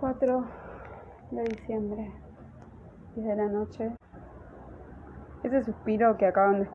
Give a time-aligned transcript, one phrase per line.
[0.00, 0.44] 4
[1.32, 2.12] de diciembre,
[3.16, 3.96] 10 de la noche.
[5.42, 6.68] Ese suspiro que acaban de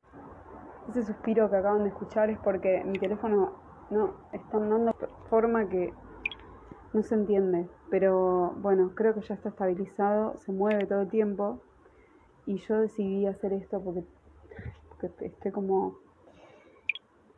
[0.90, 3.52] ese suspiro que acaban de escuchar es porque mi teléfono
[3.88, 5.94] no está andando de forma que
[6.92, 11.60] no se entiende, pero bueno, creo que ya está estabilizado, se mueve todo el tiempo.
[12.44, 14.04] Y yo decidí hacer esto porque,
[15.00, 15.96] porque estoy como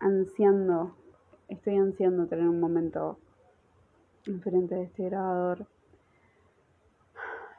[0.01, 0.97] ansiando,
[1.47, 3.19] estoy ansiando tener un momento
[4.27, 5.69] enfrente de este grabador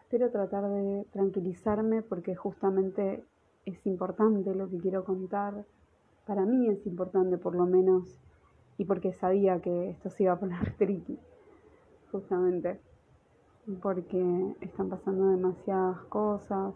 [0.09, 3.25] Quiero tratar de tranquilizarme porque justamente
[3.65, 5.65] es importante lo que quiero contar.
[6.25, 8.17] Para mí es importante por lo menos
[8.77, 11.19] y porque sabía que esto se iba a poner tricky,
[12.11, 12.79] justamente
[13.81, 16.73] porque están pasando demasiadas cosas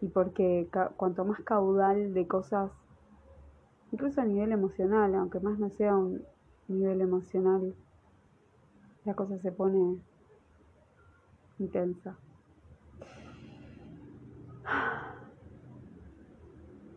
[0.00, 2.72] y porque cuanto más caudal de cosas,
[3.92, 6.24] incluso a nivel emocional, aunque más no sea un
[6.66, 7.74] nivel emocional,
[9.04, 10.00] la cosa se pone
[11.58, 12.16] intensa.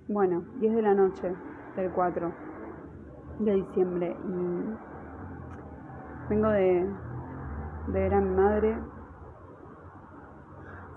[0.08, 1.36] Bueno, 10 de la noche
[1.76, 2.32] del 4
[3.40, 4.76] de diciembre y
[6.30, 6.90] vengo de,
[7.88, 8.78] de ver a mi madre.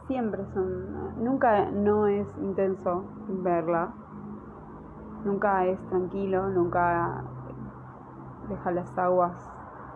[0.07, 3.93] Siempre son, nunca no es intenso verla,
[5.25, 7.25] nunca es tranquilo, nunca
[8.49, 9.50] deja las aguas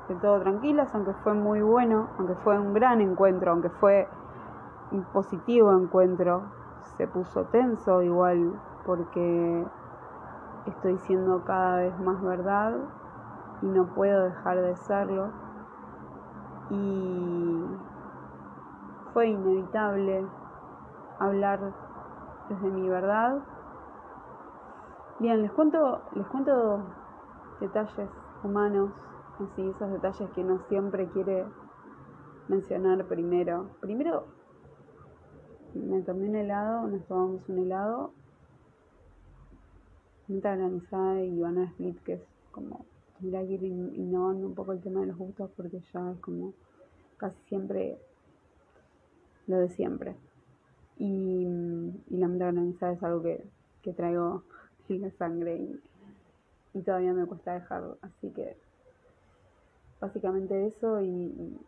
[0.08, 4.08] de todo tranquilas, aunque fue muy bueno, aunque fue un gran encuentro, aunque fue
[4.91, 6.42] un positivo encuentro,
[6.97, 8.52] se puso tenso igual
[8.84, 9.66] porque
[10.66, 12.75] estoy siendo cada vez más verdad
[13.62, 15.30] y no puedo dejar de serlo.
[16.70, 17.64] Y
[19.12, 20.27] fue inevitable
[21.19, 21.60] hablar
[22.48, 23.38] desde mi verdad.
[25.19, 26.80] Bien, les cuento, les cuento
[27.60, 28.10] detalles
[28.42, 28.91] humanos,
[29.41, 31.45] así esos detalles que uno siempre quiere
[32.49, 33.71] mencionar primero.
[33.81, 34.27] Primero
[35.75, 38.12] me tomé un helado, nos tomamos un helado
[40.27, 42.87] Menta granizada y banana split, que es como
[43.19, 46.55] tendría que ir innovando un poco el tema de los gustos porque ya es como
[47.19, 47.99] casi siempre
[49.47, 50.17] lo de siempre.
[50.97, 51.47] Y,
[52.09, 53.44] la menta granizada es algo que,
[53.93, 54.44] traigo
[54.89, 55.56] en la sangre
[56.73, 57.99] y, todavía me cuesta dejarlo.
[58.00, 58.56] Así que
[60.04, 61.59] básicamente eso y,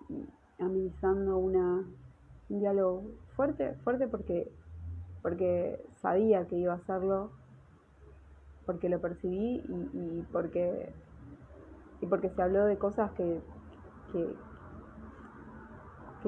[0.59, 1.85] amenizando una,
[2.51, 3.05] un diálogo
[3.35, 4.51] fuerte, fuerte porque,
[5.23, 7.31] porque sabía que iba a hacerlo
[8.67, 9.63] porque lo percibí
[9.95, 10.93] y, porque
[12.01, 13.41] y porque se habló de cosas que,
[14.13, 14.37] que,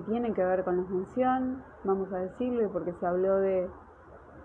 [0.06, 3.68] tienen que ver con la función, vamos a decirlo, y porque se habló de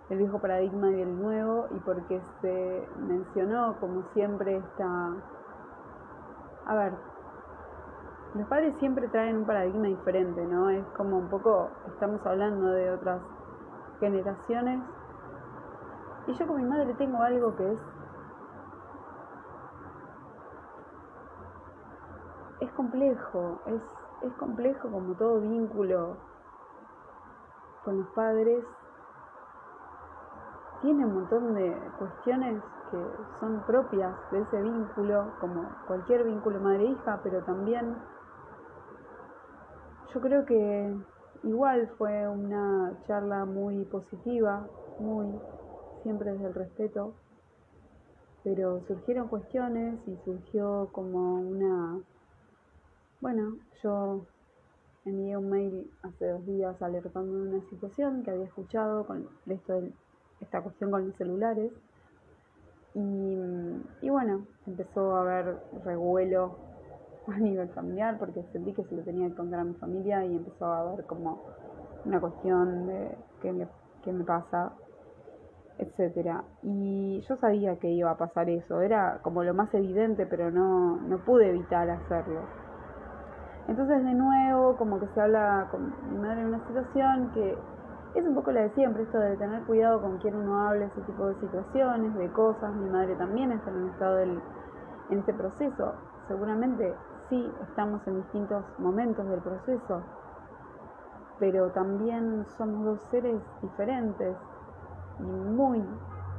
[0.09, 5.13] del viejo paradigma y del nuevo, y porque se mencionó como siempre esta
[6.66, 6.94] a ver,
[8.36, 10.70] los padres siempre traen un paradigma diferente, ¿no?
[10.70, 13.22] Es como un poco, estamos hablando de otras
[14.00, 14.82] generaciones
[16.26, 17.80] y yo con mi madre tengo algo que es...
[22.62, 23.82] Es complejo, es,
[24.22, 26.16] es complejo como todo vínculo
[27.84, 28.64] con los padres.
[30.82, 32.98] Tiene un montón de cuestiones que
[33.40, 37.98] son propias de ese vínculo, como cualquier vínculo madre-hija, pero también
[40.13, 40.94] yo creo que
[41.44, 44.68] igual fue una charla muy positiva,
[45.00, 45.28] muy
[46.03, 47.16] siempre desde el respeto,
[48.44, 52.00] pero surgieron cuestiones y surgió como una,
[53.22, 54.25] bueno, yo
[55.06, 59.81] envié un mail hace dos días alertando de una situación que había escuchado con esto
[59.81, 59.91] de
[60.41, 61.72] esta cuestión con los celulares.
[62.94, 63.40] Y,
[64.02, 66.72] y bueno, empezó a haber revuelo
[67.28, 70.35] a nivel familiar porque sentí que se lo tenía que contar a mi familia y
[70.35, 71.41] empezó a haber como
[72.06, 73.67] una cuestión de qué me,
[74.03, 74.73] qué me pasa
[75.78, 76.44] etcétera.
[76.61, 80.97] Y yo sabía que iba a pasar eso, era como lo más evidente, pero no,
[80.97, 82.41] no pude evitar hacerlo.
[83.67, 87.58] Entonces de nuevo, como que se habla con mi madre en una situación que
[88.16, 91.02] es un poco la de siempre, esto de tener cuidado con quien uno habla, ese
[91.02, 92.73] tipo de situaciones, de cosas.
[92.76, 94.40] Mi madre también está en un estado del,
[95.09, 95.93] en este proceso.
[96.28, 96.93] Seguramente
[97.29, 100.02] sí estamos en distintos momentos del proceso,
[101.40, 104.35] pero también somos dos seres diferentes
[105.20, 105.84] y muy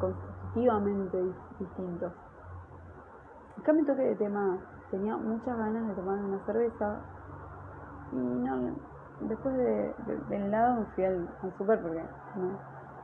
[0.01, 2.13] constitutivamente distintos.
[3.59, 4.59] Acá me toqué de tema,
[4.91, 6.99] tenía muchas ganas de tomar una cerveza
[8.13, 8.75] y no,
[9.21, 9.95] después de,
[10.29, 12.03] del helado me fui al, super porque
[12.37, 12.59] no,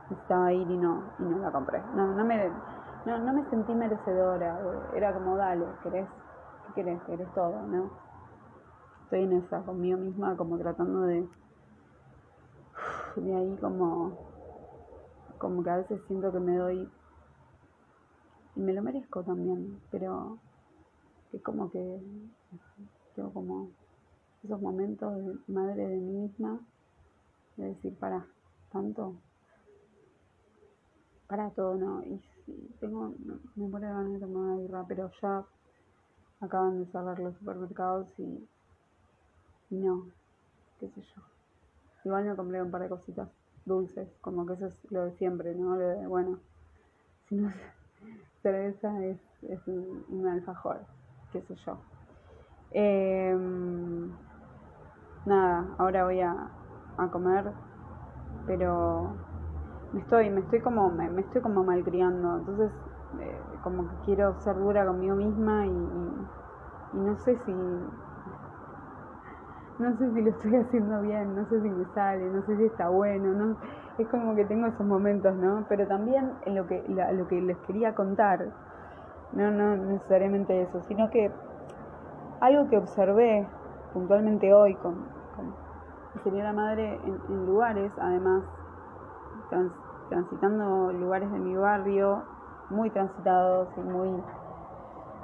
[0.09, 1.81] necesitaba ir y no, y no la compré.
[1.95, 2.49] No, no me,
[3.05, 4.59] no, no me sentí merecedora,
[4.93, 6.07] era como dale, querés,
[6.73, 7.01] ¿qué querés?
[7.03, 8.11] Querés todo, ¿no?
[9.11, 11.27] estoy en esa conmigo misma, como tratando de,
[13.17, 14.17] de ahí como,
[15.37, 16.89] como que a veces siento que me doy,
[18.55, 20.37] y me lo merezco también, pero
[21.33, 21.99] es como que
[23.13, 23.71] tengo como
[24.45, 26.61] esos momentos de madre de mí misma,
[27.57, 28.25] de decir, para,
[28.71, 29.15] tanto,
[31.27, 32.01] para todo, ¿no?
[32.03, 33.13] Y si tengo,
[33.55, 35.45] me muero de ganas de tomar birra, pero ya
[36.41, 38.47] acaban de cerrar los supermercados y,
[39.69, 40.07] no,
[40.79, 41.21] qué sé yo.
[42.03, 43.29] Igual me compré un par de cositas
[43.65, 45.75] dulces, como que eso es lo de siempre, ¿no?
[45.75, 46.39] Lo de, bueno,
[47.29, 47.51] si no
[48.41, 50.81] cerveza es, es un, alfajor,
[51.31, 51.77] qué sé yo.
[52.71, 54.11] Em,
[55.25, 56.49] nada, ahora voy a,
[56.97, 57.51] a comer,
[58.47, 59.15] pero
[59.93, 62.71] me estoy, me estoy como, me, estoy como malcriando, entonces
[63.19, 65.71] eh, como que quiero ser dura conmigo misma y,
[66.93, 67.89] no sé si no
[69.97, 72.89] sé si lo estoy haciendo bien, no sé si me sale, no sé si está
[72.89, 73.55] bueno, no
[73.97, 75.65] es como que tengo esos momentos, ¿no?
[75.67, 78.45] Pero también lo que lo que les quería contar,
[79.33, 81.31] no no necesariamente eso, sino que
[82.39, 83.47] algo que observé
[83.93, 85.05] puntualmente hoy con
[86.13, 88.43] mi señora madre en lugares, además
[90.09, 92.23] transitando lugares de mi barrio
[92.71, 94.09] muy transitados y muy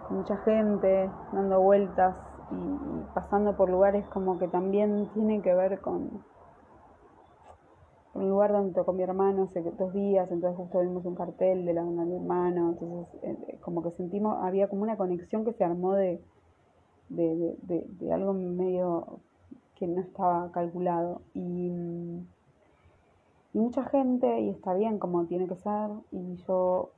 [0.09, 2.15] mucha gente dando vueltas
[2.51, 6.23] y, pasando por lugares como que también tienen que ver con,
[8.13, 11.73] un lugar donde tocó mi hermano hace dos días, entonces justo vimos un cartel de
[11.73, 15.53] la banda de mi hermano, entonces eh, como que sentimos, había como una conexión que
[15.53, 16.19] se armó de,
[17.09, 19.19] de algo medio
[19.75, 21.21] que no estaba calculado.
[21.35, 21.71] Y
[23.57, 26.91] y mucha gente, y está bien como tiene que ser, y yo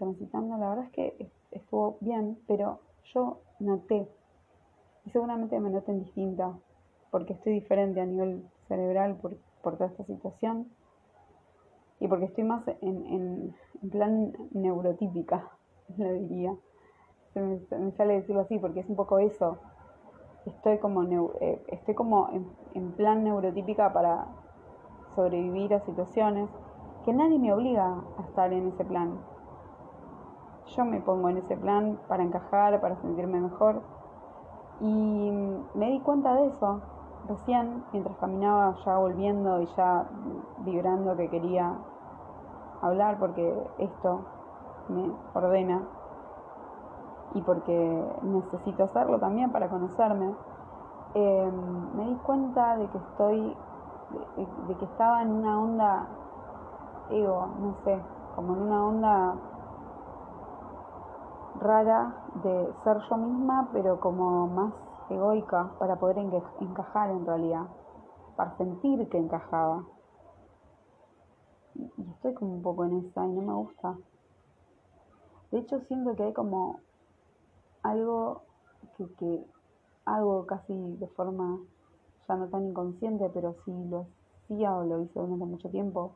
[0.00, 2.80] transitando, la verdad es que estuvo bien, pero
[3.14, 4.08] yo noté,
[5.04, 6.58] y seguramente me noten distinta,
[7.12, 10.68] porque estoy diferente a nivel cerebral por, toda esta situación,
[12.00, 15.50] y porque estoy más en, en, plan neurotípica,
[15.96, 16.56] le diría.
[17.34, 19.58] Se me, sale decirlo así, porque es un poco eso.
[20.46, 21.02] Estoy como,
[21.40, 22.28] eh, estoy como
[22.74, 24.26] en plan neurotípica para
[25.14, 26.48] sobrevivir a situaciones
[27.04, 29.18] que nadie me obliga a estar en ese plan.
[30.76, 33.82] Yo me pongo en ese plan para encajar, para sentirme mejor.
[34.80, 35.30] Y
[35.74, 36.80] me di cuenta de eso
[37.28, 40.06] recién, mientras caminaba ya volviendo y ya
[40.58, 41.74] vibrando que quería
[42.82, 44.20] hablar porque esto
[44.88, 45.82] me ordena
[47.34, 50.34] y porque necesito hacerlo también para conocerme.
[51.14, 51.52] Eh,
[51.96, 53.56] me di cuenta de que estoy
[54.66, 56.06] de, que estaba en una onda
[57.10, 58.00] ego, no sé,
[58.34, 59.34] como en una onda
[61.60, 64.74] rara de ser yo misma, pero como más
[65.10, 67.66] egoica para poder encajar en realidad,
[68.36, 69.84] para sentir que encajaba.
[71.74, 73.96] Y estoy como un poco en esa y no me gusta.
[75.50, 76.80] De hecho siento que hay como
[77.82, 78.42] algo
[78.96, 79.44] que, que
[80.04, 81.60] hago casi de forma
[82.36, 84.06] no tan inconsciente, pero sí lo
[84.44, 86.12] hacía o lo hice durante mucho tiempo,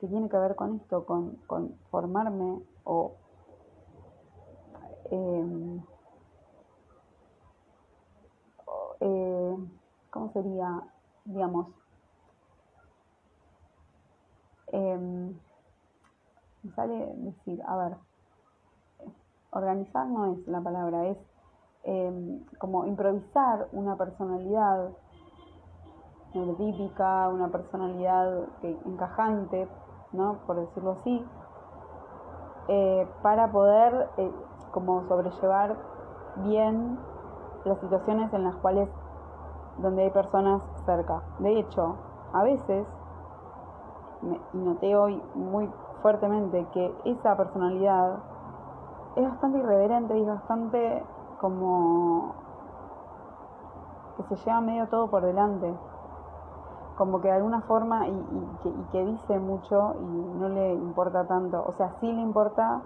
[0.00, 1.38] que tiene que ver con esto, con,
[1.90, 3.14] formarme o
[5.14, 5.80] em,
[9.00, 9.56] eh,
[10.10, 10.82] ¿cómo sería?
[11.24, 11.68] Digamos,
[14.72, 15.34] em,
[16.62, 17.96] me sale decir, a ver,
[19.50, 21.18] organizar no es la palabra, es
[21.84, 24.90] em, como improvisar una personalidad
[26.34, 29.68] neurotípica, una personalidad encajante,
[30.12, 30.38] ¿no?
[30.46, 31.24] por decirlo así,
[32.68, 34.32] eh, para poder eh,
[34.74, 35.76] como sobrellevar
[36.44, 36.98] bien
[37.64, 38.88] las situaciones en las cuales
[39.78, 41.22] donde hay personas cerca.
[41.38, 41.94] De hecho,
[42.32, 42.86] a veces,
[44.52, 45.70] y noté hoy muy
[46.02, 48.18] fuertemente que esa personalidad
[49.16, 51.02] es bastante irreverente y bastante
[51.40, 52.34] como
[54.16, 55.72] que se lleva medio todo por delante
[56.96, 61.72] como que de alguna forma y, que, dice mucho y no le importa tanto, o
[61.72, 62.82] sea, sí le importa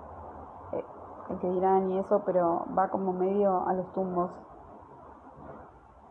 [1.30, 4.30] el que dirán y eso, pero va como medio a los tumbos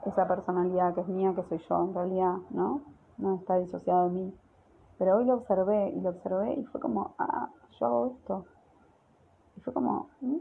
[0.05, 2.81] esa personalidad que es mía, que soy yo en realidad, ¿no?
[3.17, 4.39] No está disociado de mí.
[4.97, 8.45] Pero hoy lo observé y lo observé y fue como, ah, yo hago esto.
[9.57, 10.37] Y fue como, ¿Mm?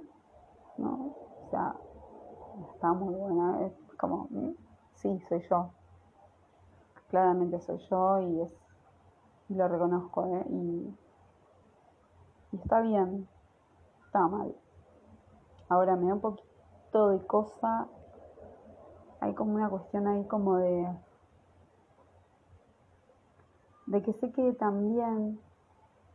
[0.79, 1.15] ¿no?
[1.47, 1.75] O sea,
[2.75, 4.51] está muy buena, es como, ¿Mm?
[4.95, 5.71] sí, soy yo
[7.09, 8.53] claramente soy yo y es
[9.49, 10.45] lo reconozco ¿eh?
[10.51, 10.95] y,
[12.53, 13.29] está bien,
[14.05, 14.55] está mal.
[15.69, 17.89] Ahora me da un poquito de cosa.
[19.21, 20.89] Hay como una cuestión ahí como de
[23.87, 25.41] de que sé que también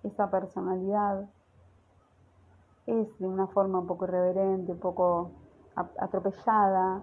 [0.03, 1.29] esa personalidad
[2.85, 5.31] es de una forma un poco irreverente, un poco
[5.75, 7.01] atropellada,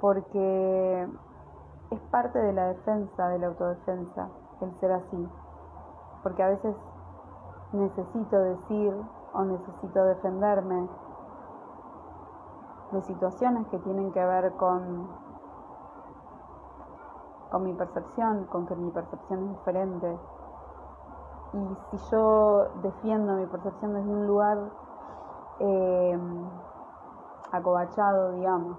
[0.00, 1.08] porque
[1.90, 4.28] es parte de la defensa, de la autodefensa,
[4.60, 5.28] el ser así,
[6.22, 6.76] porque a veces
[7.72, 8.94] necesito decir
[9.36, 10.88] o necesito defenderme
[12.92, 15.08] de situaciones que tienen que ver con,
[17.50, 20.18] con mi percepción, con que mi percepción es diferente.
[21.52, 24.58] Y si yo defiendo mi percepción desde un lugar
[25.60, 26.18] eh,
[27.52, 28.76] acobachado, digamos,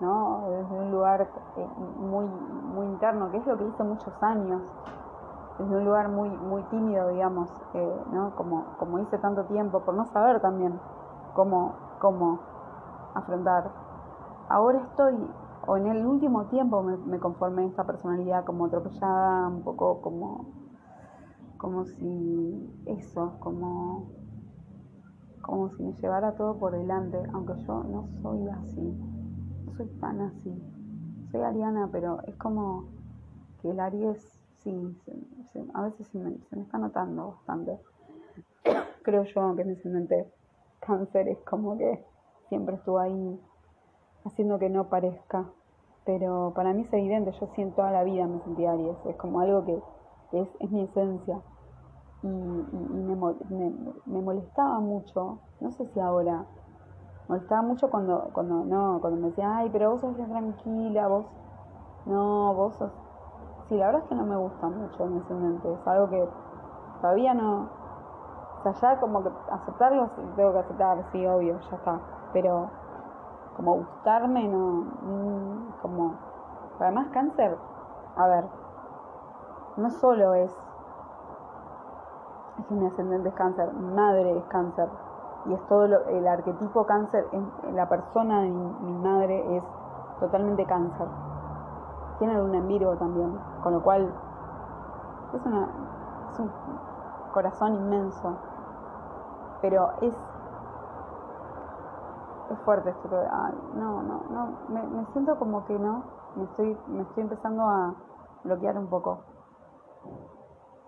[0.00, 0.44] ¿no?
[0.48, 4.62] Desde un lugar eh, muy, muy interno, que es lo que hice muchos años,
[5.58, 8.34] desde un lugar muy, muy tímido, digamos, eh, ¿no?
[8.36, 10.78] Como, como hice tanto tiempo, por no saber también
[11.34, 12.40] cómo, cómo
[13.14, 13.70] afrontar.
[14.48, 15.14] Ahora estoy,
[15.66, 20.46] o en el último tiempo me, me conformé esta personalidad como atropellada, un poco como,
[21.56, 24.08] como si eso, como,
[25.42, 28.98] como si me llevara todo por delante, aunque yo no soy así,
[29.64, 30.62] no soy tan así.
[31.32, 32.84] Soy ariana, pero es como
[33.60, 34.35] que el Aries,
[34.72, 37.78] sí, a veces se me, se me está notando bastante.
[39.02, 40.32] Creo yo que mi ascendente
[40.80, 42.04] cáncer es como que
[42.48, 43.40] siempre estuvo ahí
[44.24, 45.46] haciendo que no parezca.
[46.04, 49.40] Pero para mí es evidente, yo siento toda la vida me sentí Aries, es como
[49.40, 49.82] algo que
[50.38, 51.40] es, es mi esencia.
[52.22, 53.16] Y, me,
[54.06, 56.46] me, molestaba mucho, no sé si ahora,
[57.28, 61.26] molestaba mucho cuando, cuando, no, cuando me decían, ay, pero vos sos tranquila, vos,
[62.06, 62.92] no, vos sos...
[63.68, 66.28] Sí, la verdad es que no me gusta mucho mi ascendente, es algo que
[67.00, 67.68] todavía no,
[68.58, 72.00] o sea, ya como que aceptarlo, tengo que aceptar, sí, obvio, ya está
[72.32, 72.68] pero
[73.56, 76.14] como gustarme, no, mm, como,
[76.78, 77.58] además cáncer,
[78.16, 78.44] a ver,
[79.78, 80.54] no solo es,
[82.58, 84.88] es mi ascendente es cáncer, mi madre es cáncer,
[85.46, 89.64] y es todo lo, el arquetipo cáncer, en, la persona de mi, madre es
[90.20, 91.06] totalmente cáncer.
[92.18, 94.12] Tiene un en Virgo también, con lo cual
[95.34, 95.68] es, una,
[96.38, 96.50] un
[97.32, 98.36] corazón inmenso,
[99.60, 100.14] pero es
[102.50, 103.16] es fuerte esto que,
[103.74, 106.04] no, no, no, me, siento como que no,
[106.36, 107.94] me estoy, me estoy empezando a
[108.44, 109.18] bloquear un poco.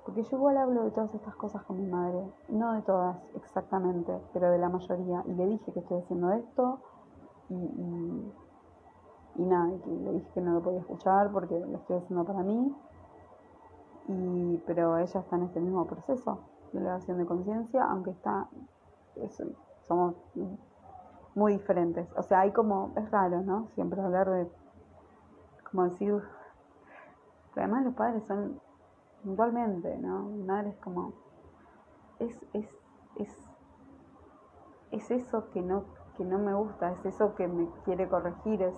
[0.04, 4.18] Porque yo igual hablo de todas estas cosas con mi madre, no de todas exactamente,
[4.32, 5.22] pero de la mayoría.
[5.26, 6.78] Y le dije que estoy haciendo esto
[7.50, 8.32] y,
[9.38, 12.42] y nada, y le dije que no lo podía escuchar porque lo estoy haciendo para
[12.42, 12.74] mí.
[14.08, 16.40] Y, pero ella está en este mismo proceso
[16.72, 18.48] de elevación de conciencia, aunque está,
[19.86, 20.16] somos
[21.34, 22.08] muy diferentes.
[22.16, 23.68] O sea, hay como, es raro, ¿no?
[23.74, 24.50] Siempre hablar de,
[25.70, 26.20] como decir,
[27.54, 28.60] pero además los padres son
[29.22, 30.22] puntualmente, ¿no?
[30.22, 31.12] Mi madre es como,
[32.18, 32.68] es, es,
[33.16, 33.50] es,
[34.90, 35.84] es eso que no,
[36.16, 38.74] que no me gusta, es eso que me quiere corregir, es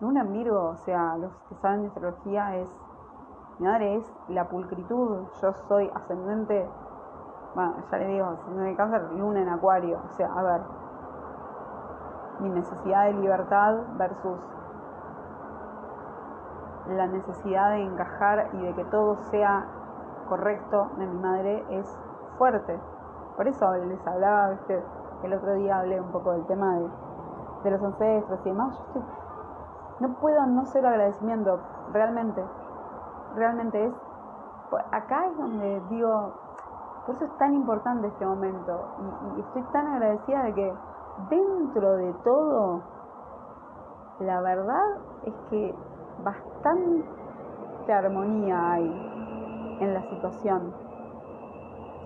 [0.00, 2.68] un amigo, o sea, los que saben de astrología es,
[3.58, 6.68] mi madre es la pulcritud, yo soy ascendente,
[7.54, 10.60] bueno, ya le digo, ascendente de cáncer, luna en acuario, o sea, a ver,
[12.40, 14.38] mi necesidad de libertad versus
[16.88, 19.66] la necesidad de encajar y de que todo sea
[20.28, 21.98] correcto de mi madre es
[22.38, 22.78] fuerte.
[23.36, 24.56] Por eso les hablaba,
[25.22, 26.78] el otro día hablé un poco del tema
[27.64, 28.80] de, los ancestros y demás.
[30.00, 31.60] No puedo no ser agradecimiento,
[31.92, 32.44] realmente.
[33.34, 33.94] Realmente es.
[34.92, 36.32] Acá es donde digo,
[37.06, 38.80] por eso es tan importante este momento.
[39.36, 40.74] y estoy tan agradecida de que
[41.30, 42.82] dentro de todo,
[44.20, 45.74] la verdad es que
[46.22, 50.74] bastante armonía hay en la situación.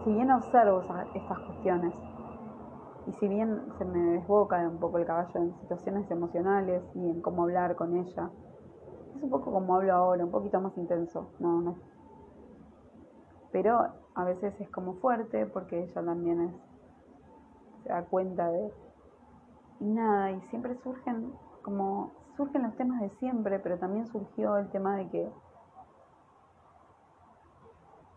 [0.04, 0.82] Si bien observo
[1.14, 1.94] estas cuestiones
[3.06, 7.20] y si bien se me desboca un poco el caballo en situaciones emocionales y en
[7.20, 8.30] cómo hablar con ella,
[9.16, 11.76] es un poco como hablo ahora, un poquito más intenso, no, no.
[13.50, 16.54] Pero a veces es como fuerte porque ella también es,
[17.82, 18.72] se da cuenta de
[19.80, 21.32] y nada, y siempre surgen
[21.62, 25.32] como surgen los temas de siempre, pero también surgió el tema de que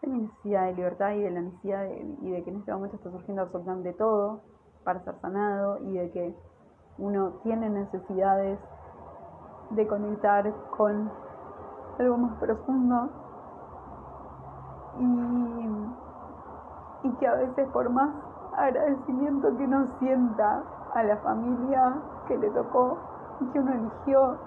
[0.01, 2.71] de mi necesidad de libertad y de la necesidad de, y de que en este
[2.71, 4.41] momento está surgiendo absolutamente todo
[4.85, 6.35] para ser sanado y de que
[6.97, 8.57] uno tiene necesidades
[9.71, 11.11] de conectar con
[11.99, 13.09] algo más profundo.
[14.99, 15.87] Y,
[17.03, 18.09] y que a veces por más
[18.55, 20.63] agradecimiento que uno sienta
[20.93, 21.95] a la familia
[22.27, 22.97] que le tocó
[23.51, 24.37] que uno eligió,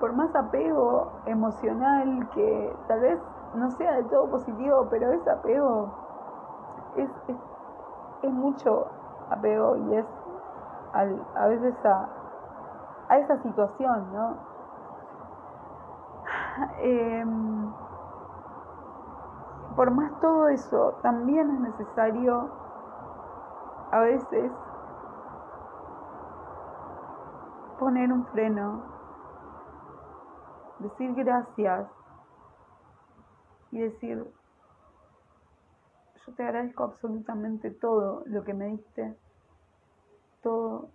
[0.00, 3.18] por más apego emocional que tal vez
[3.54, 5.88] no sea del todo positivo, pero ese apego
[6.96, 7.36] es, es,
[8.28, 8.86] mucho
[9.30, 10.06] apego y es
[10.92, 12.08] a veces a,
[13.08, 14.36] a esa situación, ¿no?
[16.78, 17.72] Em,
[19.74, 22.48] por más todo eso, también es necesario
[23.90, 24.52] a veces
[27.78, 28.82] poner un freno,
[30.78, 31.88] decir gracias
[33.72, 34.32] y decir,
[36.26, 39.16] yo te agradezco absolutamente todo lo que me diste,
[40.42, 40.90] todo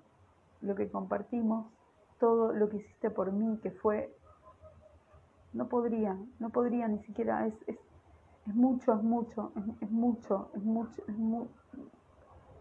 [0.62, 1.72] lo que compartimos,
[2.20, 4.14] todo lo que hiciste por mí, que fue,
[5.54, 7.78] no podría, no podría ni siquiera, es, es,
[8.48, 11.18] es mucho, es mucho, es, mucho, es mucho, es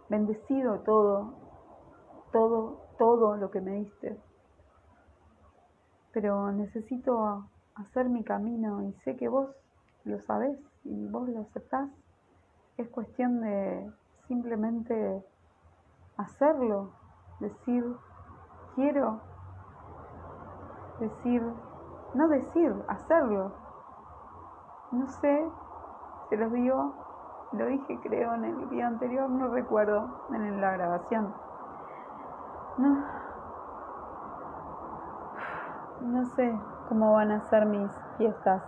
[0.09, 1.35] bendecido todo,
[2.33, 4.19] todo, todo lo que me diste.
[6.13, 9.51] Pero necesito hacer mi camino y sé que vos
[10.05, 11.91] lo sabés y vos lo aceptás.
[12.79, 13.93] Es cuestión de
[14.29, 15.25] simplemente
[16.17, 16.93] hacerlo,
[17.41, 17.85] decir
[18.77, 19.21] quiero,
[21.01, 21.43] decir,
[22.15, 23.51] no decir, hacerlo.
[24.93, 25.45] No sé,
[26.29, 26.95] se los digo,
[27.51, 31.35] lo dije creo en el día anterior, no recuerdo, en la grabación.
[32.79, 33.05] No,
[36.03, 36.57] no sé
[36.89, 38.63] cómo van a ser mis fiestas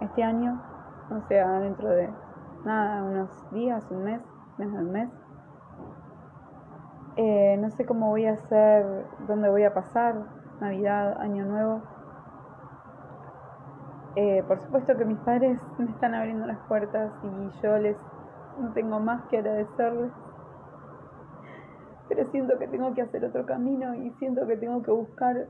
[0.00, 0.60] este año,
[1.16, 2.25] o sea, dentro de
[2.66, 4.20] nada, unos días, un mes,
[4.58, 5.08] menos de un mes.
[7.16, 10.16] Eh, no sé cómo voy a hacer, dónde voy a pasar,
[10.60, 11.82] Navidad, Año Nuevo.
[14.16, 17.96] Eh, por supuesto que mis padres me están abriendo las puertas y yo les
[18.60, 20.10] no tengo más que agradecerles.
[22.08, 25.48] Pero siento que tengo que hacer otro camino y siento que tengo que buscar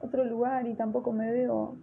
[0.00, 1.76] otro lugar y tampoco me veo,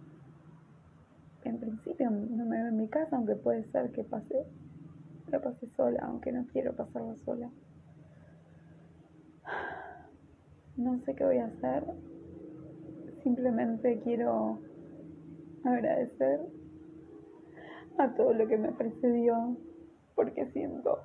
[1.48, 4.44] en principio no me veo en mi casa, aunque puede ser que pase,
[5.28, 7.50] la pase sola, aunque no quiero pasarla sola.
[10.76, 11.84] No sé qué voy a hacer.
[13.22, 14.60] Simplemente quiero
[15.64, 16.40] agradecer
[17.98, 19.56] a todo lo que me precedió
[20.14, 21.00] porque siento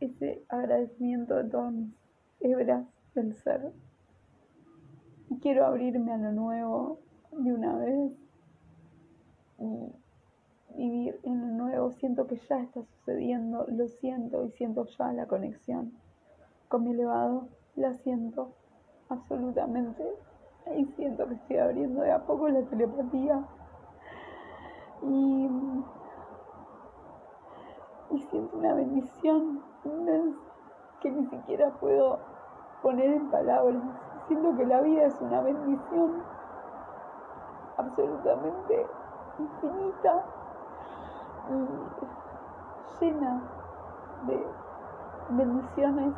[0.00, 1.94] ese agradecimiento de todas mis
[2.40, 3.72] hebras del ser.
[5.42, 7.00] Quiero abrirme a lo nuevo
[7.32, 8.12] de una vez
[9.58, 9.92] y
[10.76, 11.90] vivir en lo nuevo.
[11.92, 15.92] Siento que ya está sucediendo, lo siento y siento ya la conexión
[16.68, 17.48] con mi elevado.
[17.76, 18.52] La siento
[19.08, 20.04] absolutamente.
[20.76, 23.42] Y siento que estoy abriendo de a poco la telepatía.
[25.02, 25.48] Y,
[28.10, 29.62] y siento una bendición
[31.00, 32.18] que ni siquiera puedo
[32.82, 33.82] poner en palabras.
[34.26, 36.22] Siento que la vida es una bendición
[37.76, 38.86] absolutamente
[39.38, 40.24] infinita
[41.50, 43.42] y llena
[44.26, 44.46] de
[45.30, 46.14] bendiciones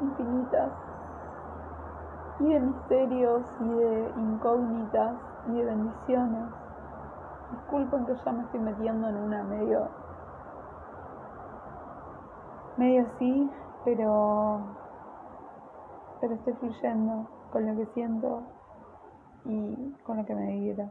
[0.00, 0.70] infinitas
[2.40, 5.14] y de misterios y de incógnitas
[5.48, 6.48] y de bendiciones.
[7.52, 9.88] Disculpen que ya me estoy metiendo en una medio
[12.76, 13.50] medio así,
[13.84, 14.60] pero
[16.20, 18.42] pero estoy fluyendo con lo que siento
[19.44, 20.90] y con lo que me vibra.